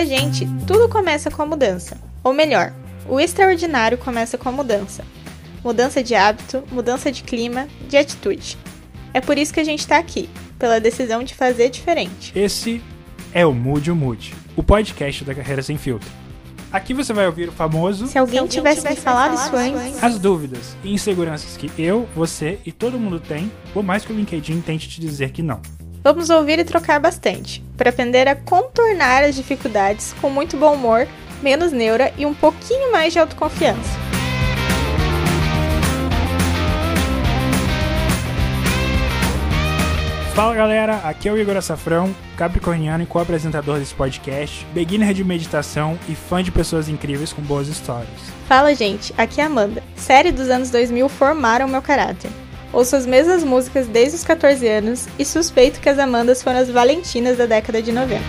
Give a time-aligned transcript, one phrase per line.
[0.00, 1.98] Pra gente, tudo começa com a mudança.
[2.24, 2.72] Ou melhor,
[3.06, 5.04] o extraordinário começa com a mudança.
[5.62, 8.56] Mudança de hábito, mudança de clima, de atitude.
[9.12, 12.32] É por isso que a gente tá aqui, pela decisão de fazer diferente.
[12.34, 12.82] Esse
[13.34, 16.08] é o Mude o Mude, o podcast da Carreira Sem Filtro.
[16.72, 18.06] Aqui você vai ouvir o famoso.
[18.06, 20.02] Se alguém, Se alguém tivesse, tivesse me falado isso antes.
[20.02, 24.16] As dúvidas e inseguranças que eu, você e todo mundo tem, por mais que o
[24.16, 25.60] LinkedIn tente te dizer que não.
[26.02, 31.06] Vamos ouvir e trocar bastante, para aprender a contornar as dificuldades com muito bom humor,
[31.42, 34.00] menos neura e um pouquinho mais de autoconfiança.
[40.34, 45.98] Fala galera, aqui é o Igor Açafrão, capricorniano e co-apresentador desse podcast, beginner de meditação
[46.08, 48.08] e fã de pessoas incríveis com boas histórias.
[48.48, 49.82] Fala gente, aqui é a Amanda.
[49.96, 52.30] Série dos anos 2000 formaram meu caráter.
[52.72, 56.70] Ouço as mesmas músicas desde os 14 anos e suspeito que as Amandas foram as
[56.70, 58.20] Valentinas da década de 90.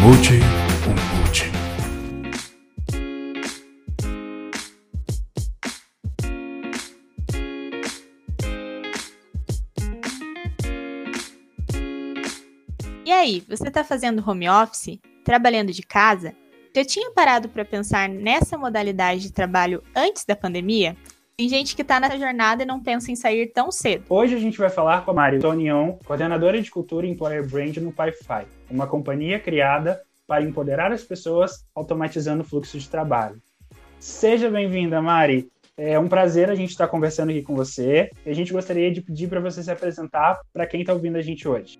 [0.00, 0.40] Mude
[13.04, 14.98] E aí, você está fazendo home office?
[15.24, 16.34] Trabalhando de casa?
[16.76, 20.94] Já tinha parado para pensar nessa modalidade de trabalho antes da pandemia?
[21.34, 24.04] Tem gente que está nessa jornada e não pensa em sair tão cedo.
[24.10, 27.74] Hoje a gente vai falar com a Mari Tonion, coordenadora de cultura e employer brand
[27.78, 33.40] no Pipefy, uma companhia criada para empoderar as pessoas automatizando o fluxo de trabalho.
[33.98, 35.50] Seja bem-vinda, Mari.
[35.78, 38.10] É um prazer a gente estar conversando aqui com você.
[38.26, 41.22] E a gente gostaria de pedir para você se apresentar para quem está ouvindo a
[41.22, 41.78] gente hoje.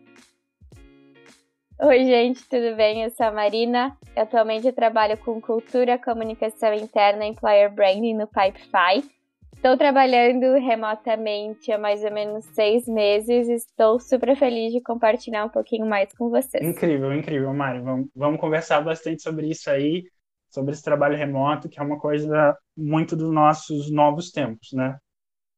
[1.79, 3.03] Oi, gente, tudo bem?
[3.03, 3.95] Eu sou a Marina.
[4.17, 9.07] Atualmente eu trabalho com cultura, comunicação interna e employer branding no Pipefy.
[9.55, 15.45] Estou trabalhando remotamente há mais ou menos seis meses e estou super feliz de compartilhar
[15.45, 16.65] um pouquinho mais com vocês.
[16.65, 17.81] Incrível, incrível, Mari.
[17.81, 20.05] Vamos, vamos conversar bastante sobre isso aí,
[20.49, 24.97] sobre esse trabalho remoto, que é uma coisa muito dos nossos novos tempos, né?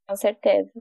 [0.08, 0.72] Com certeza.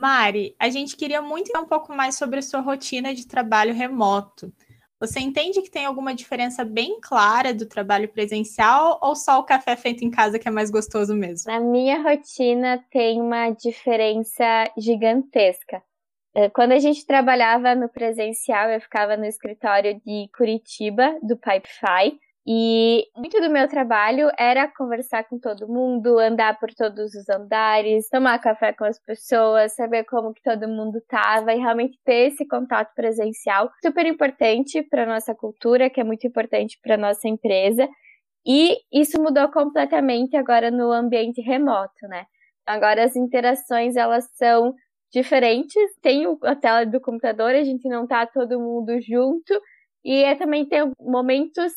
[0.00, 3.74] Mari, a gente queria muito ver um pouco mais sobre a sua rotina de trabalho
[3.74, 4.50] remoto.
[4.98, 9.76] Você entende que tem alguma diferença bem clara do trabalho presencial ou só o café
[9.76, 11.52] feito em casa que é mais gostoso mesmo?
[11.52, 15.82] Na minha rotina tem uma diferença gigantesca.
[16.34, 22.18] Eh, quando a gente trabalhava no presencial, eu ficava no escritório de Curitiba, do Pipefy,
[22.46, 28.08] e muito do meu trabalho era conversar com todo mundo, andar por todos os andares,
[28.08, 32.46] tomar café com as pessoas, saber como que todo mundo tava e realmente ter esse
[32.46, 37.86] contato presencial, super importante para nossa cultura, que é muito importante para nossa empresa.
[38.46, 42.24] E isso mudou completamente agora no ambiente remoto, né?
[42.66, 44.74] Agora as interações elas são
[45.12, 45.74] diferentes.
[46.00, 49.60] Tem a tela do computador, a gente não tá todo mundo junto
[50.04, 51.72] e é, também tem momentos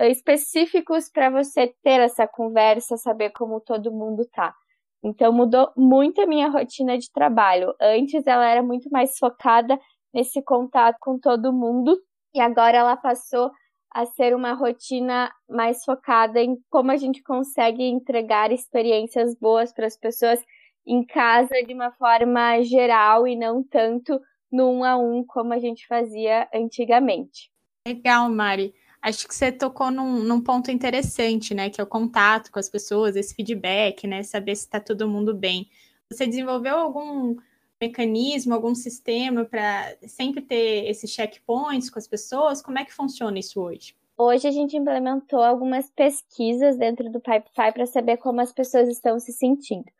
[0.00, 4.54] específicos para você ter essa conversa, saber como todo mundo tá.
[5.02, 7.74] Então mudou muito a minha rotina de trabalho.
[7.80, 9.78] Antes ela era muito mais focada
[10.14, 11.96] nesse contato com todo mundo
[12.34, 13.50] e agora ela passou
[13.90, 19.86] a ser uma rotina mais focada em como a gente consegue entregar experiências boas para
[19.86, 20.40] as pessoas
[20.86, 24.18] em casa de uma forma geral e não tanto
[24.50, 27.50] no um a um como a gente fazia antigamente.
[27.86, 28.74] Legal, Mari.
[29.02, 31.68] Acho que você tocou num, num, ponto interessante, né?
[31.68, 34.22] Que é o contato com as pessoas, esse feedback, né?
[34.22, 35.68] Saber se está todo mundo bem.
[36.08, 37.36] Você desenvolveu algum
[37.80, 42.62] mecanismo, algum sistema para sempre ter esses checkpoints com as pessoas?
[42.62, 43.96] Como é que funciona isso hoje?
[44.16, 49.18] Hoje a gente implementou algumas pesquisas dentro do Pipefy para saber como as pessoas estão
[49.18, 49.90] se sentindo.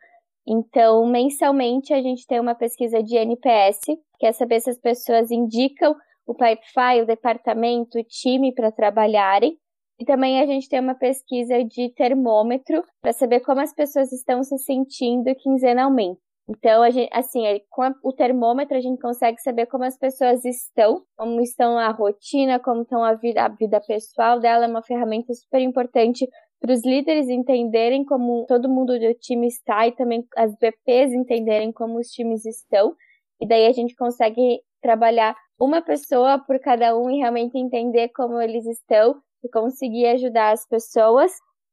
[0.47, 3.79] Então, mensalmente a gente tem uma pesquisa de NPS,
[4.17, 5.93] que é saber se as pessoas indicam
[6.25, 9.57] o Pipefy, o departamento, o time para trabalharem.
[9.99, 14.43] E também a gente tem uma pesquisa de termômetro para saber como as pessoas estão
[14.43, 16.19] se sentindo quinzenalmente.
[16.49, 21.03] Então, gente, assim, com a, o termômetro a gente consegue saber como as pessoas estão,
[21.17, 24.65] como estão a rotina, como estão a vida, a vida pessoal dela.
[24.65, 26.27] É uma ferramenta super importante
[26.59, 31.71] para os líderes entenderem como todo mundo do time está e também as VPs entenderem
[31.71, 32.93] como os times estão.
[33.39, 38.39] E daí a gente consegue trabalhar uma pessoa por cada um e realmente entender como
[38.39, 41.31] eles estão e conseguir ajudar as pessoas.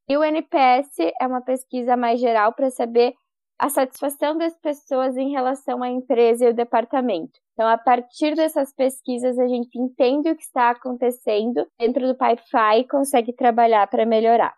[0.09, 3.15] E o NPS é uma pesquisa mais geral para saber
[3.59, 7.38] a satisfação das pessoas em relação à empresa e o departamento.
[7.53, 12.81] Então, a partir dessas pesquisas, a gente entende o que está acontecendo dentro do Pipefy
[12.81, 14.55] e consegue trabalhar para melhorar.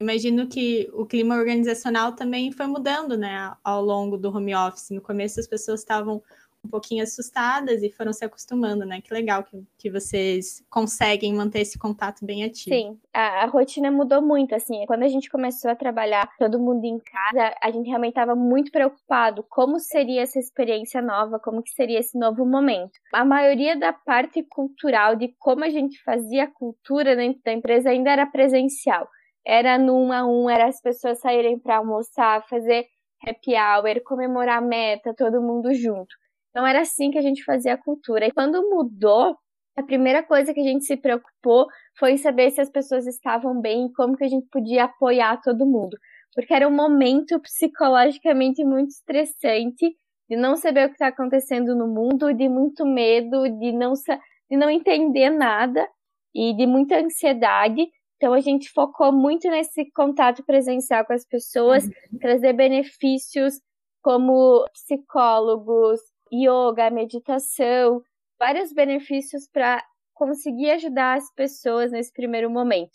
[0.00, 4.90] Imagino que o clima organizacional também foi mudando, né, ao longo do home office.
[4.90, 6.20] No começo, as pessoas estavam
[6.64, 9.00] um pouquinho assustadas e foram se acostumando, né?
[9.00, 12.74] Que legal que, que vocês conseguem manter esse contato bem ativo.
[12.74, 14.84] Sim, a, a rotina mudou muito, assim.
[14.86, 18.70] Quando a gente começou a trabalhar todo mundo em casa, a gente realmente estava muito
[18.70, 22.92] preocupado como seria essa experiência nova, como que seria esse novo momento.
[23.12, 27.90] A maioria da parte cultural de como a gente fazia a cultura dentro da empresa
[27.90, 29.08] ainda era presencial.
[29.44, 32.86] Era no um a um, era as pessoas saírem para almoçar, fazer
[33.26, 36.21] happy hour, comemorar a meta, todo mundo junto.
[36.52, 38.26] Então era assim que a gente fazia a cultura.
[38.26, 39.34] E quando mudou,
[39.74, 41.66] a primeira coisa que a gente se preocupou
[41.98, 45.66] foi saber se as pessoas estavam bem e como que a gente podia apoiar todo
[45.66, 45.96] mundo.
[46.34, 49.96] Porque era um momento psicologicamente muito estressante
[50.28, 54.56] de não saber o que está acontecendo no mundo, de muito medo, de não, de
[54.56, 55.88] não entender nada
[56.34, 57.86] e de muita ansiedade.
[58.16, 62.18] Então a gente focou muito nesse contato presencial com as pessoas, uhum.
[62.20, 63.54] trazer benefícios
[64.02, 66.00] como psicólogos,
[66.32, 68.02] yoga, meditação,
[68.38, 69.82] vários benefícios para
[70.14, 72.92] conseguir ajudar as pessoas nesse primeiro momento.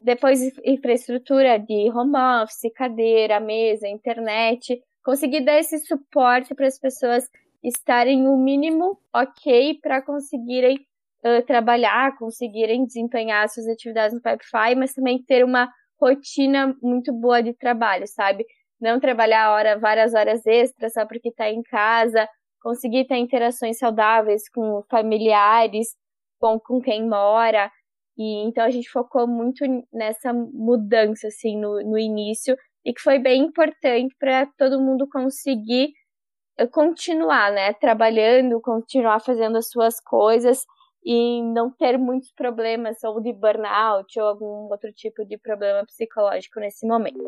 [0.00, 7.28] Depois, infraestrutura de home office, cadeira, mesa, internet, conseguir dar esse suporte para as pessoas
[7.62, 10.76] estarem o mínimo ok para conseguirem
[11.24, 15.68] uh, trabalhar, conseguirem desempenhar suas atividades no Pipefy, mas também ter uma
[16.00, 18.46] rotina muito boa de trabalho, sabe?
[18.80, 22.28] Não trabalhar hora, várias horas extras só porque está em casa,
[22.60, 25.94] conseguir ter interações saudáveis com familiares,
[26.40, 27.70] com, com quem mora.
[28.16, 33.18] E então a gente focou muito nessa mudança assim no, no início e que foi
[33.18, 35.92] bem importante para todo mundo conseguir
[36.58, 40.64] eh, continuar, né, trabalhando, continuar fazendo as suas coisas
[41.04, 46.60] e não ter muitos problemas ou de burnout ou algum outro tipo de problema psicológico
[46.60, 47.18] nesse momento.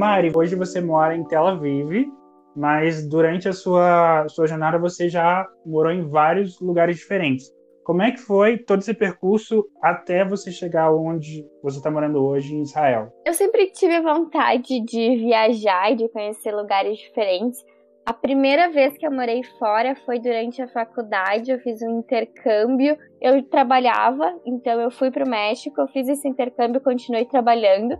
[0.00, 2.10] Mari, hoje você mora em Tel Aviv,
[2.56, 7.52] mas durante a sua, sua jornada você já morou em vários lugares diferentes.
[7.84, 12.54] Como é que foi todo esse percurso até você chegar onde você está morando hoje
[12.54, 13.12] em Israel?
[13.26, 17.62] Eu sempre tive vontade de viajar e de conhecer lugares diferentes.
[18.06, 22.96] A primeira vez que eu morei fora foi durante a faculdade, eu fiz um intercâmbio.
[23.20, 27.98] Eu trabalhava, então eu fui para o México, eu fiz esse intercâmbio, continuei trabalhando.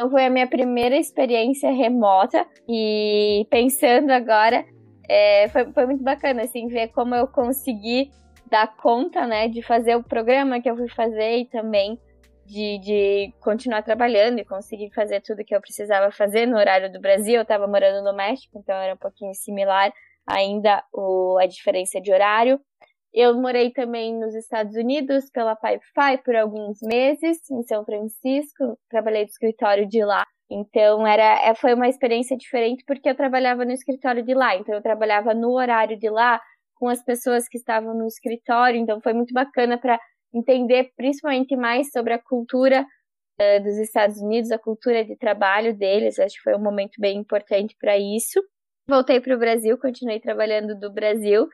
[0.00, 4.64] Então foi a minha primeira experiência remota e pensando agora,
[5.06, 8.10] é, foi, foi muito bacana assim ver como eu consegui
[8.50, 11.98] dar conta, né, de fazer o programa que eu fui fazer e também
[12.46, 16.98] de, de continuar trabalhando e conseguir fazer tudo que eu precisava fazer no horário do
[16.98, 17.34] Brasil.
[17.34, 19.92] Eu estava morando no México, então era um pouquinho similar
[20.26, 22.58] ainda o, a diferença de horário.
[23.12, 29.22] Eu morei também nos Estados Unidos pela Pipefy por alguns meses, em São Francisco, trabalhei
[29.22, 30.24] no escritório de lá.
[30.48, 34.74] Então era, é, foi uma experiência diferente porque eu trabalhava no escritório de lá, então
[34.74, 36.40] eu trabalhava no horário de lá
[36.74, 39.98] com as pessoas que estavam no escritório, então foi muito bacana para
[40.32, 46.18] entender principalmente mais sobre a cultura uh, dos Estados Unidos, a cultura de trabalho deles.
[46.18, 48.40] Acho que foi um momento bem importante para isso.
[48.88, 51.46] Voltei para o Brasil, continuei trabalhando do Brasil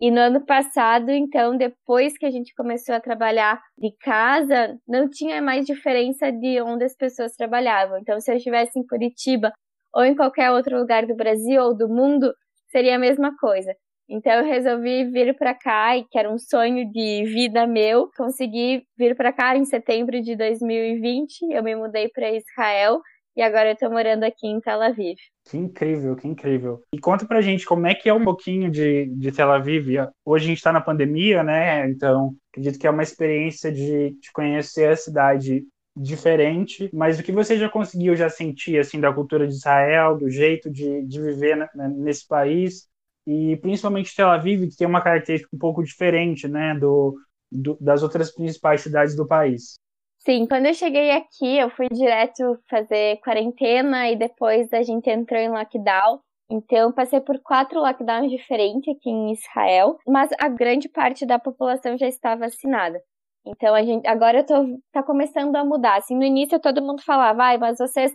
[0.00, 5.08] e no ano passado, então, depois que a gente começou a trabalhar de casa, não
[5.08, 7.98] tinha mais diferença de onde as pessoas trabalhavam.
[7.98, 9.52] Então, se eu estivesse em Curitiba
[9.94, 12.34] ou em qualquer outro lugar do Brasil ou do mundo,
[12.70, 13.72] seria a mesma coisa.
[14.08, 18.10] Então eu resolvi vir para cá, que era um sonho de vida meu.
[18.16, 21.42] Consegui vir para cá em setembro de 2020.
[21.50, 23.00] Eu me mudei para Israel
[23.36, 25.16] e agora eu tô morando aqui em Tel Aviv.
[25.44, 26.82] Que incrível, que incrível.
[26.92, 29.88] E conta pra gente como é que é um pouquinho de, de Tel Aviv.
[30.24, 31.88] Hoje a gente está na pandemia, né?
[31.90, 37.30] Então, acredito que é uma experiência de, de conhecer a cidade diferente, mas o que
[37.30, 41.56] você já conseguiu já sentir assim da cultura de Israel, do jeito de, de viver
[41.56, 42.88] né, nesse país
[43.26, 47.16] e principalmente Tel Aviv que tem uma característica um pouco diferente, né, do,
[47.50, 49.76] do das outras principais cidades do país.
[50.24, 55.38] Sim, quando eu cheguei aqui, eu fui direto fazer quarentena e depois a gente entrou
[55.38, 56.18] em lockdown.
[56.50, 61.98] Então, passei por quatro lockdowns diferentes aqui em Israel, mas a grande parte da população
[61.98, 63.00] já está vacinada.
[63.46, 64.54] Então, a gente, agora eu tô,
[64.92, 65.96] tá começando a mudar.
[65.98, 68.12] Assim, no início todo mundo falava, vai, mas vocês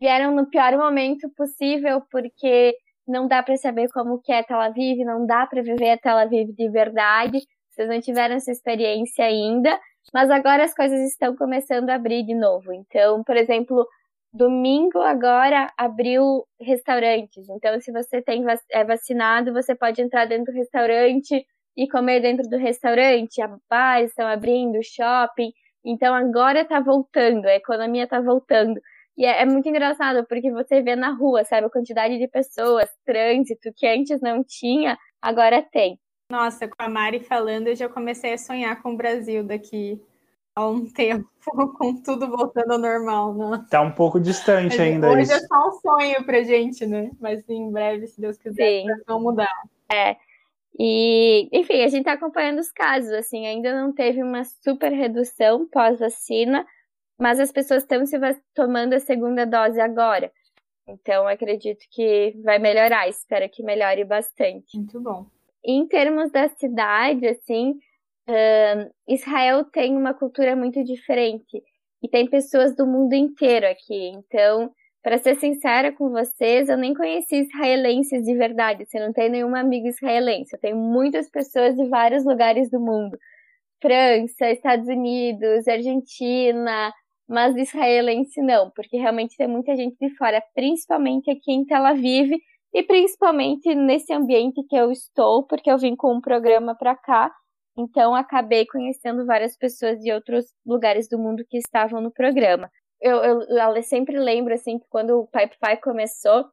[0.00, 2.74] vieram no pior momento possível porque
[3.06, 6.16] não dá para saber como que é Tel Aviv, não dá para viver a Tel
[6.16, 7.38] Aviv de verdade.
[7.70, 9.78] Vocês não tiveram essa experiência ainda.
[10.12, 12.72] Mas agora as coisas estão começando a abrir de novo.
[12.72, 13.86] Então, por exemplo,
[14.32, 17.48] domingo agora abriu restaurantes.
[17.48, 22.48] Então, se você tem é vacinado, você pode entrar dentro do restaurante, e comer dentro
[22.48, 23.40] do restaurante,
[23.70, 25.52] a estão abrindo, shopping.
[25.84, 28.80] Então agora tá voltando, a economia tá voltando.
[29.16, 32.88] E é, é, muito engraçado porque você vê na rua, sabe, a quantidade de pessoas,
[33.04, 35.98] trânsito que antes não tinha, agora tem.
[36.30, 40.00] Nossa, com a Mari falando, eu já comecei a sonhar com o Brasil daqui
[40.54, 41.28] a um tempo,
[41.76, 43.66] com tudo voltando ao normal, né?
[43.68, 45.32] Tá um pouco distante Mas, ainda hoje isso.
[45.32, 47.10] é só um sonho pra gente, né?
[47.20, 49.50] Mas em breve, se Deus quiser, vão mudar.
[49.92, 50.16] É.
[50.78, 55.66] E, enfim, a gente tá acompanhando os casos, assim, ainda não teve uma super redução
[55.66, 56.64] pós-vacina,
[57.18, 58.16] mas as pessoas estão se
[58.54, 60.30] tomando a segunda dose agora.
[60.86, 64.76] Então, acredito que vai melhorar, espero que melhore bastante.
[64.76, 65.26] Muito bom.
[65.64, 67.72] Em termos da cidade, assim,
[68.28, 71.62] uh, Israel tem uma cultura muito diferente
[72.02, 74.08] e tem pessoas do mundo inteiro aqui.
[74.14, 74.70] Então,
[75.02, 78.84] para ser sincera com vocês, eu nem conheci israelenses de verdade.
[78.86, 80.54] Você não tem nenhuma amiga israelense.
[80.54, 83.18] Eu tenho muitas pessoas de vários lugares do mundo.
[83.80, 86.92] França, Estados Unidos, Argentina,
[87.26, 92.30] mas israelense não, porque realmente tem muita gente de fora, principalmente aqui em Tel Aviv
[92.72, 97.32] e principalmente nesse ambiente que eu estou, porque eu vim com um programa para cá,
[97.76, 102.70] então acabei conhecendo várias pessoas de outros lugares do mundo que estavam no programa.
[103.00, 106.44] Eu, eu, eu sempre lembro assim que quando o Pipefy começou,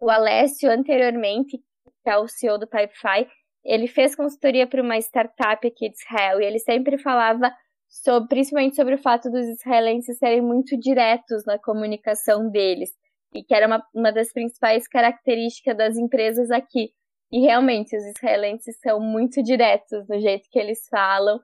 [0.00, 1.58] o Alessio anteriormente,
[2.02, 3.28] que é o CEO do Pipefy,
[3.64, 7.52] ele fez consultoria para uma startup aqui de Israel e ele sempre falava
[7.88, 12.90] sobre, principalmente sobre o fato dos israelenses serem muito diretos na comunicação deles,
[13.32, 16.90] e que era uma, uma das principais características das empresas aqui.
[17.30, 21.38] E realmente, os israelenses são muito diretos no jeito que eles falam.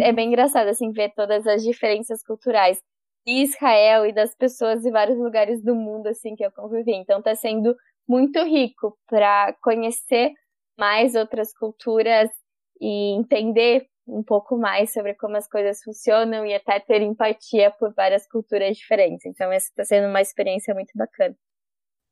[0.00, 2.78] é bem engraçado, assim, ver todas as diferenças culturais
[3.26, 6.94] de Israel e das pessoas de vários lugares do mundo, assim, que eu convivi.
[6.94, 7.74] Então, tá sendo
[8.08, 10.32] muito rico para conhecer
[10.78, 12.28] mais outras culturas
[12.80, 17.92] e entender um pouco mais sobre como as coisas funcionam e até ter empatia por
[17.94, 19.26] várias culturas diferentes.
[19.26, 21.34] Então, essa está sendo uma experiência muito bacana.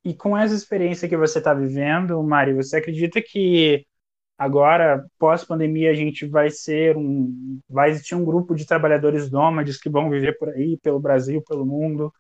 [0.04, 3.86] E com essa experiência que você está vivendo, Mari, você acredita que
[4.36, 7.58] agora, pós-pandemia, a gente vai ser um.
[7.68, 11.64] vai existir um grupo de trabalhadores nômades que vão viver por aí, pelo Brasil, pelo
[11.64, 12.12] mundo,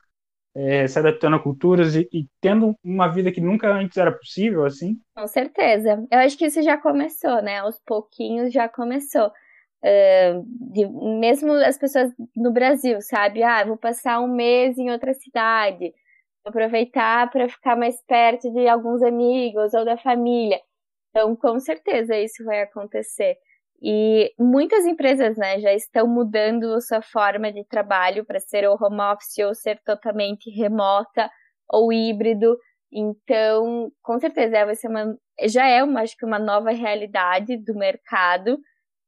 [0.54, 4.64] é, se adaptando a culturas e, e, tendo uma vida que nunca antes era possível,
[4.64, 4.96] assim?
[5.14, 6.06] Com certeza.
[6.10, 7.58] Eu acho que isso já começou, né?
[7.58, 9.30] Aos pouquinhos já começou.
[9.84, 10.86] Uh, de,
[11.20, 13.42] mesmo as pessoas no Brasil, sabe?
[13.42, 15.92] Ah, vou passar um mês em outra cidade,
[16.44, 20.58] aproveitar para ficar mais perto de alguns amigos ou da família.
[21.10, 23.36] Então, com certeza isso vai acontecer.
[23.82, 29.00] E muitas empresas, né, já estão mudando sua forma de trabalho para ser o home
[29.00, 31.30] office ou ser totalmente remota
[31.68, 32.56] ou híbrido.
[32.90, 35.14] Então, com certeza vai ser uma,
[35.46, 38.58] já é uma, acho que uma nova realidade do mercado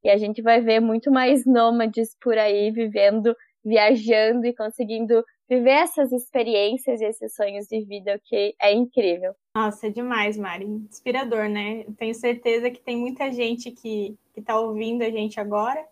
[0.03, 3.35] e a gente vai ver muito mais nômades por aí vivendo,
[3.65, 9.35] viajando e conseguindo viver essas experiências e esses sonhos de vida, o que é incrível.
[9.57, 10.65] Nossa, é demais, Mari.
[10.65, 11.85] Inspirador, né?
[11.87, 15.85] Eu tenho certeza que tem muita gente que está ouvindo a gente agora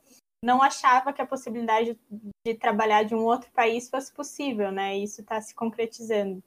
[0.44, 1.98] não achava que a possibilidade
[2.46, 4.96] de trabalhar de um outro país fosse possível, né?
[4.98, 6.44] Isso está se concretizando.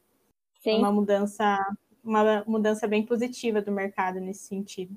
[0.59, 0.77] Sim.
[0.77, 1.57] Uma mudança,
[2.03, 4.95] uma mudança bem positiva do mercado nesse sentido.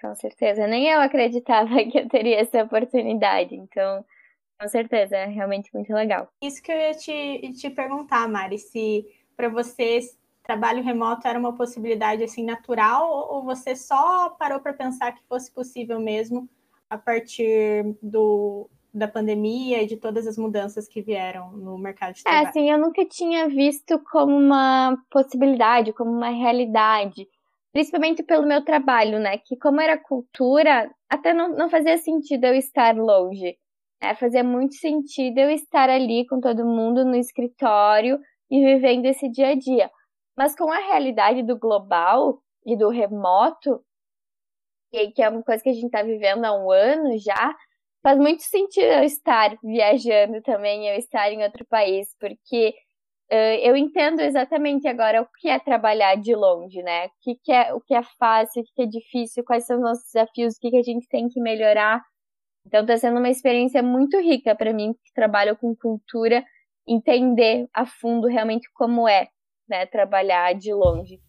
[0.00, 0.66] Com certeza.
[0.66, 3.54] Nem eu acreditava que eu teria essa oportunidade.
[3.54, 4.04] Então,
[4.60, 6.28] com certeza, é realmente muito legal.
[6.42, 11.54] Isso que eu ia te, te perguntar, Mari, se para vocês trabalho remoto era uma
[11.54, 16.48] possibilidade assim natural ou você só parou para pensar que fosse possível mesmo
[16.88, 22.20] a partir do, da pandemia e de todas as mudanças que vieram no mercado de
[22.20, 22.46] é, trabalho?
[22.46, 27.28] É, assim, eu nunca tinha visto como uma possibilidade, como uma realidade
[27.72, 29.38] principalmente pelo meu trabalho, né?
[29.38, 33.56] Que como era cultura, até não, não fazia sentido eu estar longe.
[34.02, 34.14] Né?
[34.14, 38.18] Fazia muito sentido eu estar ali com todo mundo no escritório
[38.50, 39.90] e vivendo esse dia a dia.
[40.36, 43.82] Mas com a realidade do global e do remoto,
[44.90, 47.54] que é uma coisa que a gente está vivendo há um ano já,
[48.02, 52.74] faz muito sentido eu estar viajando também, eu estar em outro país, porque
[53.30, 57.06] eu entendo exatamente agora o que é trabalhar de longe, né?
[57.06, 59.76] O que, que é, o que é fácil, o que, que é difícil, quais são
[59.76, 62.02] os nossos desafios, o que, que a gente tem que melhorar.
[62.66, 66.44] Então, está sendo uma experiência muito rica para mim, que trabalho com cultura,
[66.86, 69.28] entender a fundo realmente como é,
[69.68, 71.20] né, trabalhar de longe.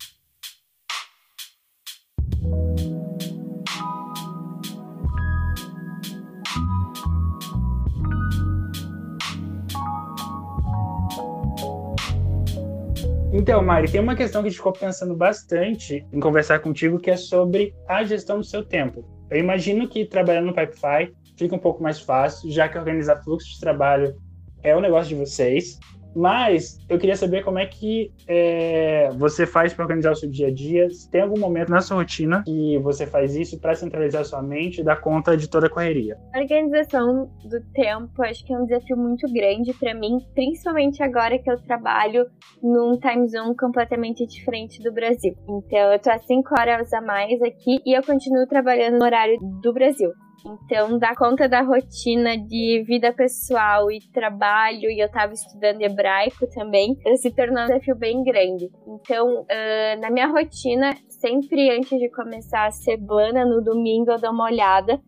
[13.33, 17.09] Então, Mari, tem uma questão que a gente ficou pensando bastante em conversar contigo, que
[17.09, 19.05] é sobre a gestão do seu tempo.
[19.29, 23.49] Eu imagino que trabalhando no Pipefy fica um pouco mais fácil, já que organizar fluxo
[23.49, 24.13] de trabalho
[24.61, 25.79] é o negócio de vocês.
[26.15, 30.47] Mas eu queria saber como é que é, você faz para organizar o seu dia
[30.47, 30.87] a dia.
[31.11, 34.83] Tem algum momento na sua rotina que você faz isso para centralizar sua mente e
[34.83, 36.17] dar conta de toda a correria?
[36.33, 41.39] A organização do tempo acho que é um desafio muito grande para mim, principalmente agora
[41.39, 42.25] que eu trabalho
[42.61, 45.33] num time zone completamente diferente do Brasil.
[45.47, 49.37] Então eu tô há 5 horas a mais aqui e eu continuo trabalhando no horário
[49.61, 50.11] do Brasil.
[50.45, 56.47] Então, dar conta da rotina de vida pessoal e trabalho, e eu estava estudando hebraico
[56.53, 58.69] também, se tornou um desafio bem grande.
[58.87, 64.31] Então, uh, na minha rotina, sempre antes de começar a semana, no domingo, eu dou
[64.31, 64.99] uma olhada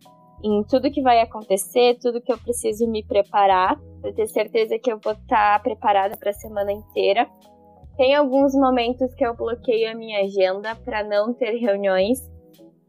[0.43, 4.91] em tudo que vai acontecer, tudo que eu preciso me preparar, para ter certeza que
[4.91, 7.27] eu vou estar tá preparada para a semana inteira.
[7.95, 12.19] Tem alguns momentos que eu bloqueio a minha agenda para não ter reuniões,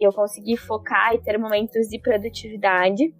[0.00, 3.14] eu conseguir focar e ter momentos de produtividade.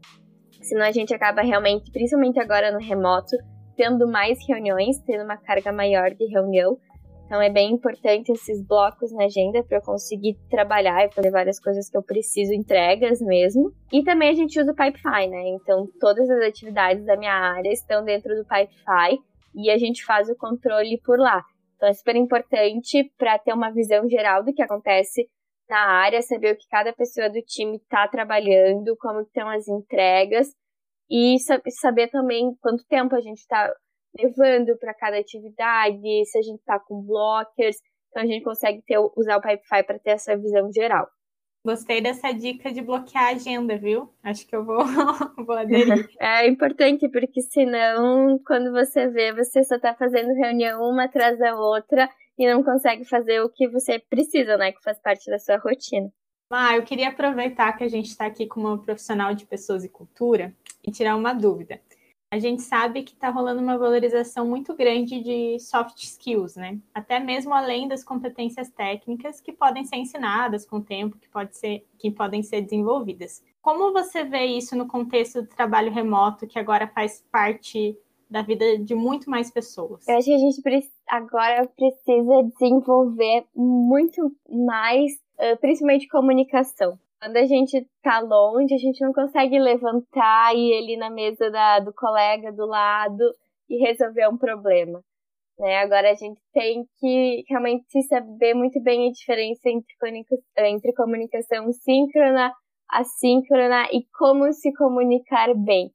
[0.61, 3.37] Senão a gente acaba realmente, principalmente agora no remoto,
[3.77, 6.79] tendo mais reuniões, tendo uma carga maior de reunião.
[7.27, 11.59] Então é bem importante esses blocos na agenda para eu conseguir trabalhar e fazer várias
[11.59, 13.73] coisas que eu preciso, entregas mesmo.
[13.93, 15.49] E também a gente usa o Pipefy, né?
[15.49, 19.19] Então todas as atividades da minha área estão dentro do Pipefy
[19.55, 21.43] e a gente faz o controle por lá.
[21.77, 25.29] Então é super importante para ter uma visão geral do que acontece
[25.69, 30.49] na área, saber o que cada pessoa do time está trabalhando, como estão as entregas
[31.11, 31.37] e
[31.71, 33.73] saber também quanto tempo a gente está
[34.17, 37.77] levando para cada atividade, se a gente está com blockers,
[38.11, 41.09] então a gente consegue ter, usar o Pipefy para ter essa visão geral.
[41.65, 44.13] Gostei dessa dica de bloquear a agenda, viu?
[44.23, 44.85] Acho que eu vou,
[45.47, 46.11] vou aderir.
[46.21, 51.57] É importante, porque senão, quando você vê, você só está fazendo reunião uma atrás da
[51.59, 54.73] outra e não consegue fazer o que você precisa, né?
[54.73, 56.13] Que faz parte da sua rotina.
[56.51, 59.89] Ah, eu queria aproveitar que a gente está aqui com uma profissional de pessoas e
[59.89, 60.55] cultura
[60.87, 61.81] e tirar uma dúvida.
[62.35, 66.81] A gente sabe que está rolando uma valorização muito grande de soft skills, né?
[66.93, 71.57] Até mesmo além das competências técnicas que podem ser ensinadas com o tempo, que, pode
[71.57, 73.41] ser, que podem ser desenvolvidas.
[73.63, 77.97] Como você vê isso no contexto do trabalho remoto, que agora faz parte
[78.29, 80.05] da vida de muito mais pessoas?
[80.09, 85.13] Eu acho que a gente agora precisa desenvolver muito mais,
[85.61, 86.99] principalmente comunicação.
[87.25, 91.51] Quando a gente tá longe, a gente não consegue levantar e ir ali na mesa
[91.51, 93.25] da, do colega do lado
[93.67, 95.01] e resolver um problema.
[95.59, 95.79] Né?
[95.79, 99.95] Agora a gente tem que realmente saber muito bem a diferença entre,
[100.59, 102.53] entre comunicação síncrona,
[102.91, 105.91] assíncrona e como se comunicar bem.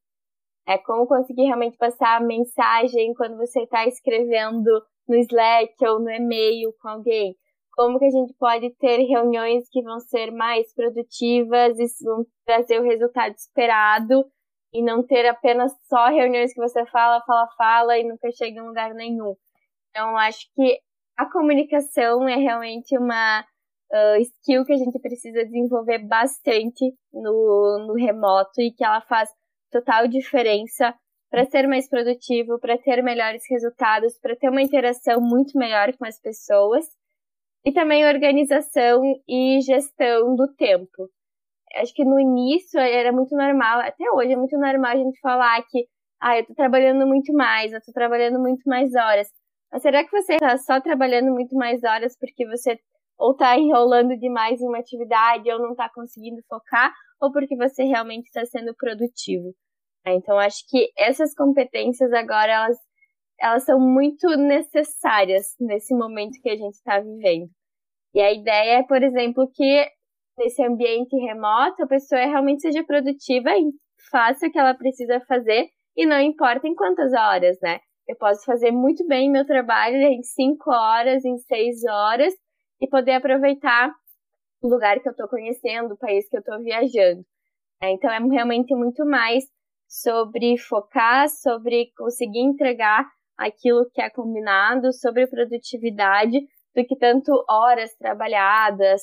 [0.67, 6.09] É como conseguir realmente passar a mensagem quando você está escrevendo no Slack ou no
[6.09, 7.35] e-mail com alguém.
[7.79, 12.77] Como que a gente pode ter reuniões que vão ser mais produtivas e vão trazer
[12.77, 14.25] o resultado esperado
[14.73, 18.67] e não ter apenas só reuniões que você fala, fala, fala e nunca chega em
[18.67, 19.33] lugar nenhum.
[19.89, 20.77] Então, acho que
[21.15, 23.45] a comunicação é realmente uma
[23.93, 29.29] uh, skill que a gente precisa desenvolver bastante no, no remoto e que ela faz
[29.71, 30.93] total diferença
[31.31, 36.03] para ser mais produtivo, para ter melhores resultados, para ter uma interação muito melhor com
[36.03, 36.98] as pessoas
[37.65, 41.09] e também organização e gestão do tempo.
[41.75, 45.61] Acho que no início era muito normal, até hoje é muito normal a gente falar
[45.69, 45.85] que
[46.21, 49.27] ah, eu tô trabalhando muito mais, eu tô trabalhando muito mais horas.
[49.71, 52.77] Mas será que você tá só trabalhando muito mais horas porque você
[53.19, 57.83] ou tá enrolando demais em uma atividade ou não tá conseguindo focar, ou porque você
[57.83, 59.53] realmente está sendo produtivo?
[60.05, 60.13] Né?
[60.15, 62.77] Então, acho que essas competências agora, elas,
[63.41, 67.49] elas são muito necessárias nesse momento que a gente está vivendo.
[68.13, 69.87] E a ideia é, por exemplo, que
[70.37, 73.71] nesse ambiente remoto, a pessoa realmente seja produtiva e
[74.09, 77.79] faça o que ela precisa fazer e não importa em quantas horas, né?
[78.07, 82.33] Eu posso fazer muito bem meu trabalho em cinco horas, em seis horas
[82.81, 83.91] e poder aproveitar
[84.63, 87.23] o lugar que eu estou conhecendo, o país que eu estou viajando.
[87.81, 87.91] Né?
[87.91, 89.43] Então é realmente muito mais
[89.87, 93.05] sobre focar, sobre conseguir entregar
[93.39, 96.39] aquilo que é combinado, sobre produtividade,
[96.75, 99.01] do que tanto horas trabalhadas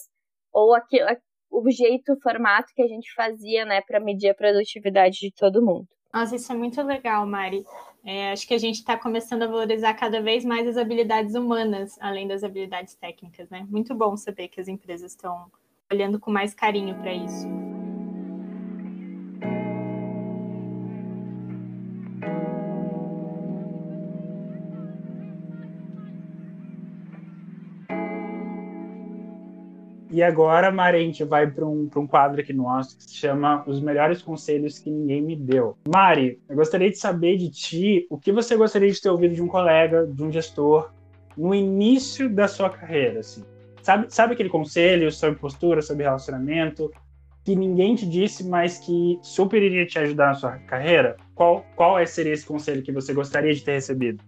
[0.52, 1.08] ou aquilo,
[1.50, 5.64] o jeito, o formato que a gente fazia, né, para medir a produtividade de todo
[5.64, 5.88] mundo.
[6.12, 7.64] Nossa, isso é muito legal, Mari.
[8.04, 11.98] É, acho que a gente está começando a valorizar cada vez mais as habilidades humanas,
[12.00, 13.66] além das habilidades técnicas, né?
[13.68, 15.50] Muito bom saber que as empresas estão
[15.92, 17.75] olhando com mais carinho para isso.
[30.16, 33.62] E agora, Mari, a gente vai para um, um quadro aqui nosso que se chama
[33.66, 35.76] Os Melhores Conselhos que Ninguém Me Deu.
[35.86, 39.42] Mari, eu gostaria de saber de ti o que você gostaria de ter ouvido de
[39.42, 40.90] um colega, de um gestor,
[41.36, 43.44] no início da sua carreira, assim.
[43.82, 46.90] Sabe, sabe aquele conselho sobre postura, sobre relacionamento,
[47.44, 51.18] que ninguém te disse, mas que super iria te ajudar na sua carreira?
[51.34, 54.24] Qual, qual seria esse conselho que você gostaria de ter recebido?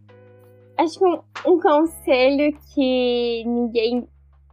[0.77, 4.07] Acho que um, um conselho que ninguém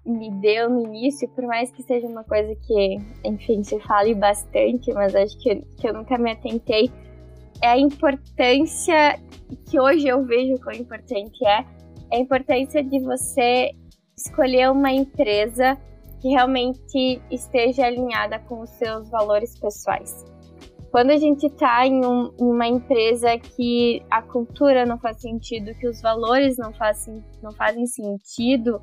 [0.06, 4.94] me deu no início, por mais que seja uma coisa que, enfim, se fale bastante,
[4.94, 6.92] mas acho que, que eu nunca me atentei,
[7.62, 9.20] é a importância
[9.70, 11.66] que hoje eu vejo quão importante é,
[12.14, 13.72] a importância de você
[14.18, 15.78] escolher uma empresa
[16.22, 20.26] que realmente esteja alinhada com os seus valores pessoais.
[20.92, 25.88] Quando a gente está em, um, uma empresa que a cultura não faz sentido, que
[25.88, 28.82] os valores não fazem, não fazem sentido,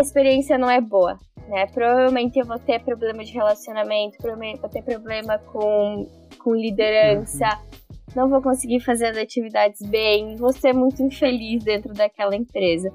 [0.00, 1.18] a experiência não é boa.
[1.48, 1.66] Né?
[1.66, 6.06] Provavelmente eu vou ter problema de relacionamento, provavelmente vou ter problema com,
[6.38, 7.96] com liderança, uhum.
[8.14, 12.92] não vou conseguir fazer as atividades bem, vou ser muito infeliz dentro daquela empresa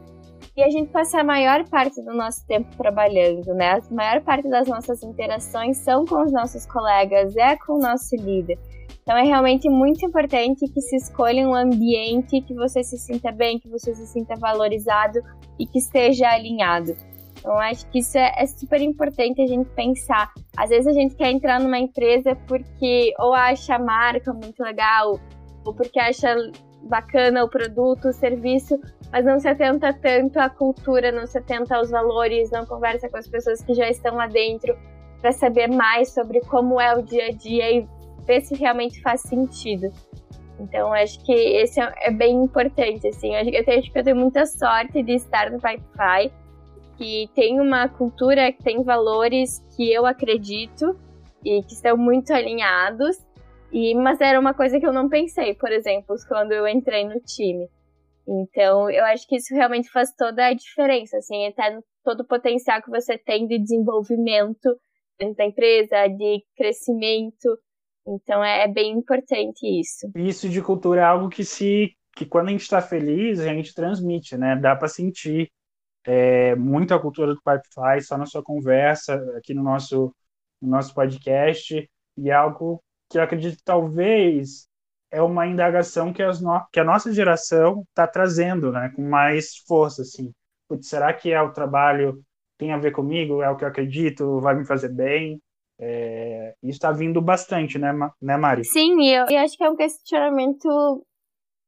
[0.58, 3.74] e a gente passa a maior parte do nosso tempo trabalhando, né?
[3.74, 8.16] A maior parte das nossas interações são com os nossos colegas, é com o nosso
[8.16, 8.58] líder.
[9.08, 13.58] Então é realmente muito importante que se escolha um ambiente que você se sinta bem,
[13.58, 15.22] que você se sinta valorizado
[15.58, 16.94] e que esteja alinhado.
[17.40, 20.34] Então acho que isso é, é super importante a gente pensar.
[20.58, 25.18] Às vezes a gente quer entrar numa empresa porque ou acha a marca muito legal,
[25.64, 26.36] ou porque acha
[26.84, 28.78] bacana o produto, o serviço,
[29.10, 33.16] mas não se atenta tanto à cultura, não se atenta aos valores, não conversa com
[33.16, 34.78] as pessoas que já estão lá dentro
[35.22, 37.97] para saber mais sobre como é o dia a dia e
[38.28, 39.92] ver se realmente faz sentido.
[40.60, 43.34] Então, acho que esse é, é bem importante, assim.
[43.34, 43.40] Eu,
[43.78, 46.32] acho que eu tenho muita sorte de estar no Pipefy,
[46.98, 50.98] que tem uma cultura, que tem valores que eu acredito
[51.46, 53.18] e que estão muito alinhados.
[53.72, 57.20] E, mas era uma coisa que eu não pensei, por exemplo, quando eu entrei no
[57.20, 57.68] time.
[58.28, 62.82] Então, eu acho que isso realmente faz toda a diferença, assim, até todo o potencial
[62.82, 64.76] que você tem de desenvolvimento
[65.20, 67.58] dentro da empresa, de crescimento.
[68.08, 70.10] Então, é, é bem importante isso.
[70.16, 73.76] Isso de cultura é algo que se que quando a gente está feliz, a gente
[73.76, 74.56] transmite, né?
[74.56, 75.52] Dá para sentir
[76.04, 80.16] é, muito a cultura do Pipefly só na sua conversa aqui no nosso,
[80.60, 84.68] no nosso podcast e é algo que eu acredito que talvez
[85.12, 86.66] é uma indagação que, as no...
[86.72, 90.34] que a nossa geração está trazendo, né, com mais força, assim.
[90.68, 92.22] Putz, será que é o trabalho
[92.58, 93.42] tem a ver comigo?
[93.42, 94.42] É o que eu acredito?
[94.42, 95.40] Vai me fazer bem?
[95.80, 96.56] É...
[96.64, 98.64] Isso está vindo bastante, né, né Mari?
[98.64, 101.06] Sim, eu, eu acho que é um questionamento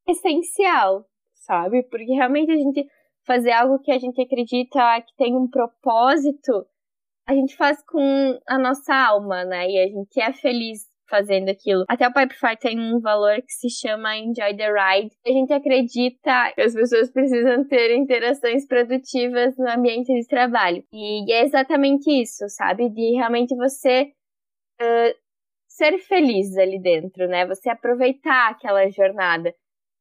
[0.08, 1.84] essencial, sabe?
[1.84, 2.86] Porque realmente a gente
[3.26, 6.66] fazer algo que a gente acredita que tem um propósito,
[7.28, 9.70] a gente faz com a nossa alma, né?
[9.70, 11.84] E a gente é feliz fazendo aquilo.
[11.88, 15.16] Até o Pipefy tem um valor que se chama Enjoy the Ride.
[15.26, 20.84] A gente acredita que as pessoas precisam ter interações produtivas no ambiente de trabalho.
[20.94, 22.90] E é exatamente isso, sabe?
[22.90, 24.12] De realmente você
[24.82, 25.16] uh,
[25.68, 27.46] ser feliz ali dentro, né?
[27.48, 29.54] Você aproveitar aquela jornada.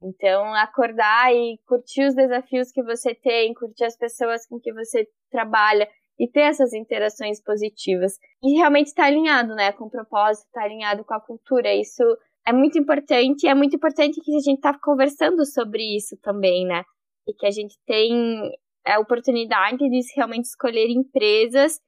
[0.03, 5.09] Então, acordar e curtir os desafios que você tem, curtir as pessoas com que você
[5.31, 5.89] trabalha,
[6.19, 8.19] e ter essas interações positivas.
[8.43, 11.75] E realmente estar tá alinhado, né, com o propósito, estar tá alinhado com a cultura.
[11.75, 12.03] Isso
[12.47, 16.67] é muito importante e é muito importante que a gente tá conversando sobre isso também,
[16.67, 16.83] né?
[17.27, 18.51] E que a gente tem
[18.87, 21.79] a oportunidade de realmente escolher empresas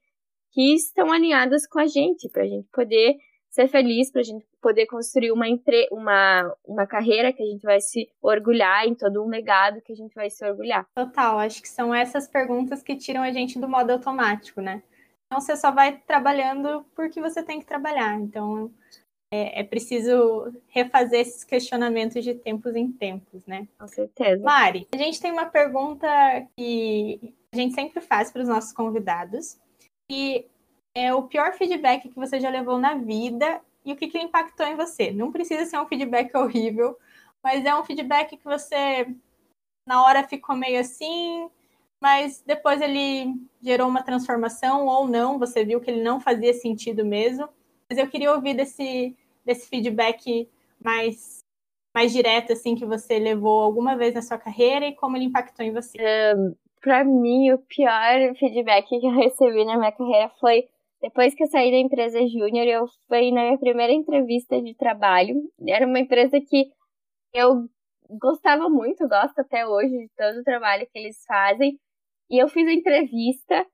[0.53, 3.17] que estão alinhadas com a gente, para a gente poder
[3.51, 5.89] ser feliz, para a gente poder construir uma, empre...
[5.91, 9.97] uma, uma carreira que a gente vai se orgulhar, em todo um legado que a
[9.97, 10.87] gente vai se orgulhar.
[10.95, 14.83] Total, acho que são essas perguntas que tiram a gente do modo automático, né?
[15.27, 18.19] Então você só vai trabalhando porque você tem que trabalhar.
[18.21, 18.73] Então
[19.33, 23.69] é, é preciso refazer esses questionamentos de tempos em tempos, né?
[23.79, 24.43] Com certeza.
[24.43, 26.07] Mari, a gente tem uma pergunta
[26.57, 29.59] que a gente sempre faz para os nossos convidados.
[30.11, 30.47] E
[30.95, 34.67] é o pior feedback que você já levou na vida e o que, que impactou
[34.67, 35.11] em você.
[35.11, 36.97] Não precisa ser um feedback horrível,
[37.43, 39.07] mas é um feedback que você
[39.87, 41.49] na hora ficou meio assim,
[42.01, 47.05] mas depois ele gerou uma transformação ou não, você viu que ele não fazia sentido
[47.05, 47.49] mesmo.
[47.89, 50.49] Mas eu queria ouvir desse, desse feedback
[50.83, 51.41] mais,
[51.95, 55.67] mais direto, assim, que você levou alguma vez na sua carreira e como ele impactou
[55.67, 55.99] em você.
[56.37, 60.69] Um, para mim, o pior feedback que eu recebi na minha carreira foi
[61.03, 65.35] depois que eu saí da empresa Júnior, eu fui na minha primeira entrevista de trabalho.
[65.67, 66.67] Era uma empresa que
[67.35, 67.69] eu
[68.21, 71.79] gostava muito, gosto até hoje de todo o trabalho que eles fazem.
[72.31, 73.67] E eu fiz a entrevista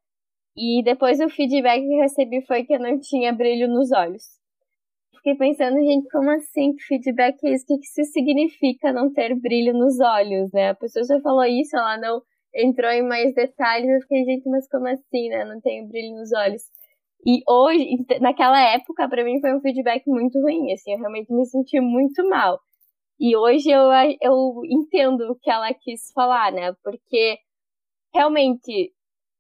[0.57, 4.25] E depois o feedback que recebi foi que eu não tinha brilho nos olhos.
[5.17, 6.75] Fiquei pensando, gente, como assim?
[6.75, 7.65] Que feedback é isso?
[7.65, 10.71] O que, isso significa não ter brilho nos olhos, né?
[10.71, 12.23] A pessoa já falou isso, ela não
[12.55, 13.89] entrou em mais detalhes.
[13.89, 15.45] Eu fiquei, gente, mas como assim, né?
[15.45, 16.63] Não tenho brilho nos olhos.
[17.27, 21.45] E hoje, naquela época, para mim foi um feedback muito ruim, assim, eu realmente me
[21.45, 22.61] senti muito mal.
[23.19, 23.91] E hoje eu,
[24.23, 26.73] eu entendo o que ela quis falar, né?
[26.85, 27.37] Porque
[28.15, 28.93] realmente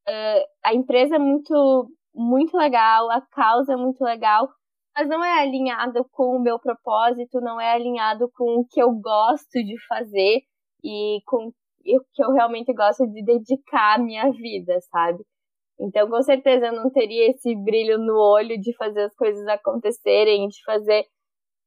[0.09, 4.49] uh, a empresa é muito, muito legal, a causa é muito legal,
[4.97, 8.93] mas não é alinhado com o meu propósito, não é alinhado com o que eu
[8.93, 10.41] gosto de fazer
[10.83, 11.53] e com o
[12.15, 15.23] que eu realmente gosto de dedicar a minha vida, sabe?
[15.79, 20.49] Então, com certeza, eu não teria esse brilho no olho de fazer as coisas acontecerem,
[20.49, 21.05] de fazer.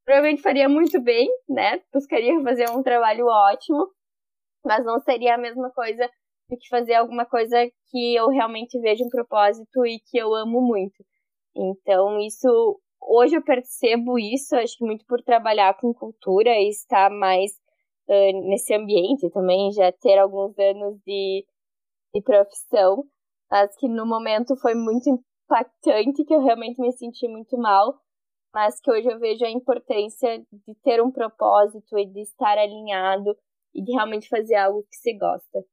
[0.03, 1.81] Provavelmente faria muito bem, né?
[1.93, 3.87] Buscaria fazer um trabalho ótimo,
[4.65, 6.09] mas não seria a mesma coisa
[6.49, 7.57] do que fazer alguma coisa
[7.91, 11.03] que eu realmente vejo um propósito e que eu amo muito.
[11.55, 12.79] Então, isso.
[13.01, 17.51] Hoje eu percebo isso, acho que muito por trabalhar com cultura e estar mais
[18.09, 21.45] uh, nesse ambiente também, já ter alguns anos de,
[22.13, 23.05] de profissão
[23.49, 27.99] mas que no momento foi muito impactante, que eu realmente me senti muito mal,
[28.53, 33.35] mas que hoje eu vejo a importância de ter um propósito e de estar alinhado
[33.73, 35.63] e de realmente fazer algo que se gosta.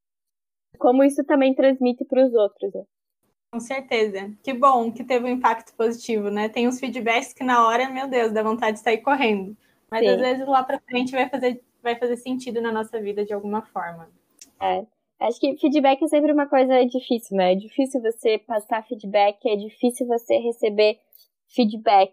[0.78, 2.84] Como isso também transmite para os outros, né?
[3.50, 4.36] Com certeza.
[4.42, 6.48] Que bom que teve um impacto positivo, né?
[6.48, 9.56] Tem uns feedbacks que na hora, meu Deus, dá vontade de sair correndo.
[9.90, 10.10] Mas Sim.
[10.10, 13.62] às vezes lá para frente vai fazer, vai fazer sentido na nossa vida de alguma
[13.62, 14.10] forma.
[14.60, 14.84] É.
[15.20, 17.52] Acho que feedback é sempre uma coisa difícil, né?
[17.52, 20.98] É difícil você passar feedback, é difícil você receber
[21.54, 22.12] feedback.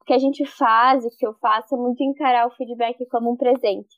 [0.00, 3.32] O que a gente faz, o que eu faço, é muito encarar o feedback como
[3.32, 3.96] um presente.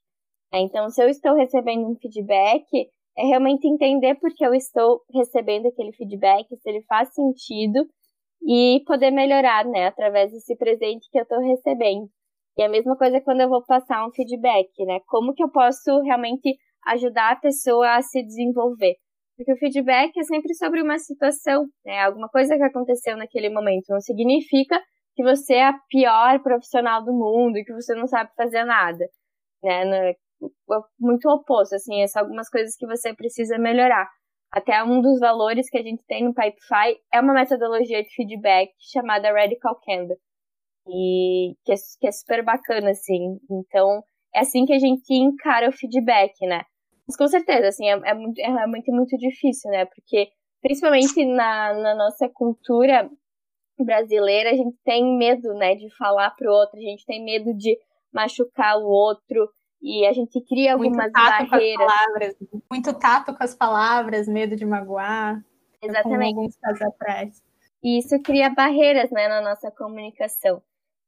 [0.52, 0.60] Né?
[0.60, 2.66] Então, se eu estou recebendo um feedback,
[3.16, 7.88] é realmente entender por que eu estou recebendo aquele feedback, se ele faz sentido
[8.46, 12.08] e poder melhorar, né, através desse presente que eu estou recebendo.
[12.58, 15.00] E a mesma coisa quando eu vou passar um feedback, né?
[15.08, 18.94] Como que eu posso realmente ajudar a pessoa a se desenvolver.
[19.36, 22.00] Porque o feedback é sempre sobre uma situação, né?
[22.02, 23.86] Alguma coisa que aconteceu naquele momento.
[23.88, 24.80] Não significa
[25.16, 29.04] que você é a pior profissional do mundo e que você não sabe fazer nada,
[29.62, 30.10] né?
[30.10, 30.14] É
[31.00, 34.08] muito oposto, assim, é só algumas coisas que você precisa melhorar.
[34.52, 38.70] Até um dos valores que a gente tem no Pipefy é uma metodologia de feedback
[38.78, 40.16] chamada Radical Candor.
[40.86, 43.38] E que é, que é super bacana, assim.
[43.50, 44.02] Então,
[44.34, 46.62] é assim que a gente encara o feedback, né?
[47.06, 49.84] Mas com certeza, assim, é, é, muito, é realmente muito difícil, né?
[49.84, 50.28] Porque,
[50.62, 53.10] principalmente na, na nossa cultura
[53.78, 57.76] brasileira, a gente tem medo, né, de falar pro outro, a gente tem medo de
[58.12, 59.48] machucar o outro
[59.82, 61.76] e a gente cria algumas muito tato barreiras.
[61.76, 62.36] Com as palavras,
[62.70, 65.42] muito tato com as palavras, medo de magoar.
[65.82, 66.36] Exatamente.
[66.36, 67.42] alguns casos atrás.
[67.82, 70.62] E isso cria barreiras, né, na nossa comunicação.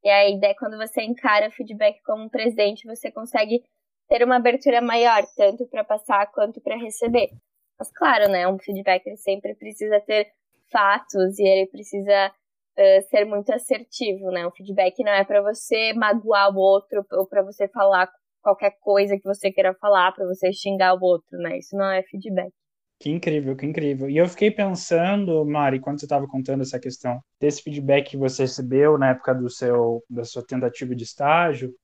[0.05, 3.63] E a ideia, quando você encara o feedback como um presente, você consegue
[4.09, 7.31] ter uma abertura maior, tanto para passar quanto para receber.
[7.79, 10.29] Mas claro, né, um feedback ele sempre precisa ter
[10.71, 12.33] fatos e ele precisa
[12.79, 14.47] uh, ser muito assertivo, né?
[14.47, 18.11] Um feedback não é para você magoar o outro ou para você falar
[18.43, 21.59] qualquer coisa que você queira falar, para você xingar o outro, né?
[21.59, 22.53] Isso não é feedback.
[22.99, 24.09] Que incrível, que incrível.
[24.09, 28.43] E eu fiquei pensando, Mari, quando você estava contando essa questão desse feedback que você
[28.43, 31.75] recebeu na época do seu da sua tentativa de estágio,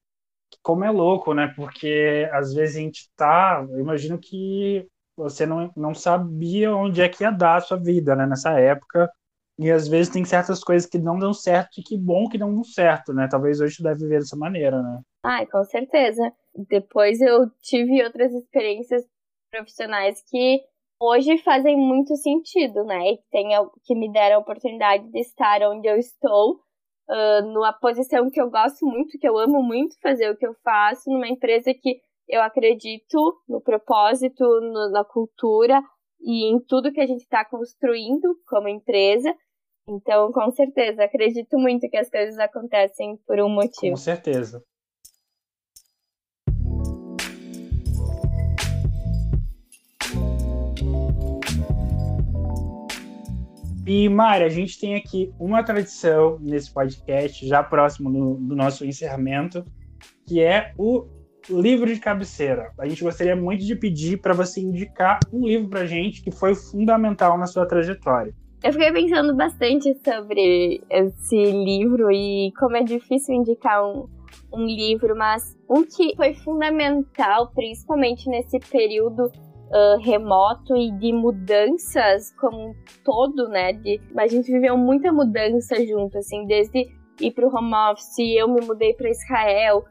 [0.63, 1.53] como é louco, né?
[1.57, 4.87] Porque às vezes a gente tá, eu imagino que
[5.17, 9.11] você não, não sabia onde é que ia dar a sua vida, né, nessa época.
[9.59, 12.53] E às vezes tem certas coisas que não dão certo e que bom que não
[12.53, 13.29] dão certo, né?
[13.31, 15.01] Talvez hoje tu deve viver dessa maneira, né?
[15.25, 16.33] Ai, com certeza.
[16.69, 19.05] Depois eu tive outras experiências
[19.51, 20.63] profissionais que
[20.99, 23.13] hoje fazem muito sentido, né?
[23.13, 23.51] E tem,
[23.85, 26.61] que me deram a oportunidade de estar onde eu estou
[27.09, 30.55] uh, numa posição que eu gosto muito, que eu amo muito fazer o que eu
[30.63, 35.83] faço, numa empresa que eu acredito no propósito, no, na cultura
[36.21, 39.35] e em tudo que a gente está construindo como empresa.
[39.89, 43.93] Então, com certeza, acredito muito que as coisas acontecem por um motivo.
[43.93, 44.63] Com certeza.
[53.95, 58.87] E, Mari, a gente tem aqui uma tradição nesse podcast, já próximo do, do nosso
[58.87, 59.63] encerramento,
[60.27, 61.07] que é o
[61.51, 62.73] livro de cabeceira.
[62.79, 66.55] A gente gostaria muito de pedir para você indicar um livro para gente que foi
[66.55, 68.35] fundamental na sua trajetória.
[68.65, 74.09] Eu fiquei pensando bastante sobre esse livro e como é difícil indicar um,
[74.55, 79.31] um livro, mas um que foi fundamental, principalmente nesse período
[79.73, 83.73] uh, remoto e de mudanças como um todo, né?
[83.73, 86.89] De, a gente viveu muita mudança junto, assim, desde
[87.21, 89.85] ir para o home office, eu me mudei para Israel.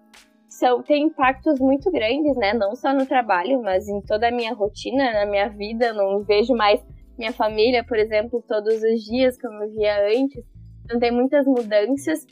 [0.48, 2.54] São, tem impactos muito grandes, né?
[2.54, 5.94] Não só no trabalho, mas em toda a minha rotina, na minha vida.
[5.94, 6.84] Não vejo mais
[7.17, 10.44] minha família, por exemplo, todos os dias como eu via antes.
[10.84, 12.26] Então tem muitas mudanças.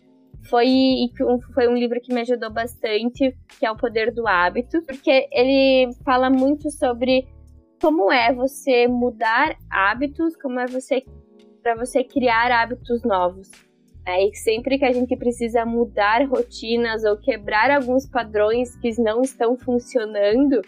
[0.49, 0.67] Foi,
[1.53, 5.91] foi um livro que me ajudou bastante, que é O Poder do Hábito, porque ele
[6.03, 7.27] fala muito sobre
[7.79, 11.03] como é você mudar hábitos, como é você
[11.61, 13.49] para você criar hábitos novos.
[14.05, 19.21] É, e sempre que a gente precisa mudar rotinas ou quebrar alguns padrões que não
[19.21, 20.61] estão funcionando,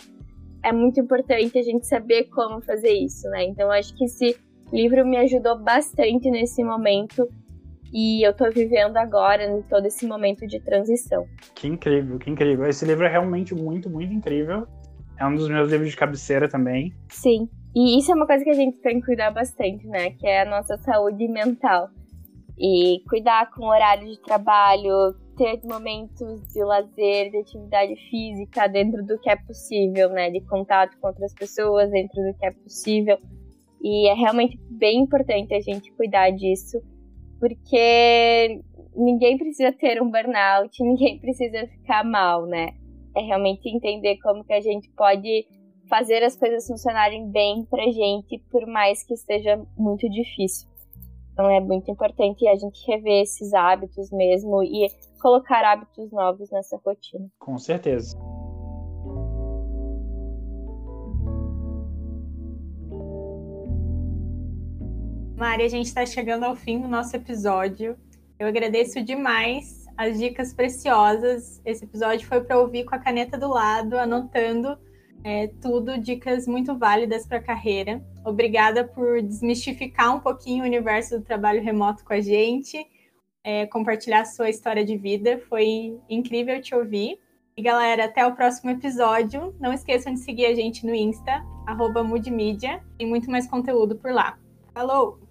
[0.63, 3.45] é muito importante a gente saber como fazer isso, né?
[3.45, 4.37] Então acho que esse
[4.71, 7.27] livro me ajudou bastante nesse momento
[7.91, 11.25] e eu tô vivendo agora em todo esse momento de transição.
[11.55, 12.65] Que incrível, que incrível.
[12.65, 14.67] Esse livro é realmente muito, muito incrível.
[15.21, 16.95] É um dos meus livros de cabeceira também.
[17.09, 17.47] Sim.
[17.75, 20.09] E isso é uma coisa que a gente tem que cuidar bastante, né?
[20.09, 21.89] Que é a nossa saúde mental.
[22.57, 29.05] E cuidar com o horário de trabalho, ter momentos de lazer, de atividade física dentro
[29.05, 30.31] do que é possível, né?
[30.31, 33.19] De contato com outras pessoas dentro do que é possível.
[33.79, 36.81] E é realmente bem importante a gente cuidar disso,
[37.39, 38.59] porque
[38.95, 42.69] ninguém precisa ter um burnout, ninguém precisa ficar mal, né?
[43.15, 45.45] É realmente entender como que a gente pode
[45.89, 50.69] fazer as coisas funcionarem bem pra gente, por mais que esteja muito difícil.
[51.33, 54.87] Então é muito importante a gente rever esses hábitos mesmo e
[55.21, 57.27] colocar hábitos novos nessa rotina.
[57.39, 58.17] Com certeza.
[65.37, 67.97] Mari, a gente está chegando ao fim do nosso episódio.
[68.37, 71.61] Eu agradeço demais as dicas preciosas.
[71.65, 74.77] Esse episódio foi para ouvir com a caneta do lado, anotando
[75.23, 78.03] é, tudo, dicas muito válidas para a carreira.
[78.25, 82.85] Obrigada por desmistificar um pouquinho o universo do trabalho remoto com a gente
[83.43, 85.39] é, compartilhar sua história de vida.
[85.49, 87.19] Foi incrível te ouvir.
[87.55, 89.55] E galera, até o próximo episódio.
[89.59, 92.03] Não esqueçam de seguir a gente no Insta, arroba
[92.97, 94.37] Tem muito mais conteúdo por lá.
[94.73, 95.30] Falou!